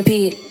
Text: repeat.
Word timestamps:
repeat. 0.00 0.49